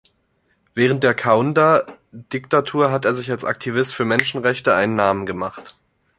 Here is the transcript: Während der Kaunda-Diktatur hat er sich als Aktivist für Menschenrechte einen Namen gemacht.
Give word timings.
Während 0.73 1.03
der 1.03 1.13
Kaunda-Diktatur 1.13 2.89
hat 2.91 3.05
er 3.05 3.13
sich 3.13 3.29
als 3.29 3.45
Aktivist 3.45 3.93
für 3.93 4.03
Menschenrechte 4.03 4.73
einen 4.73 4.95
Namen 4.95 5.27
gemacht. 5.27 5.75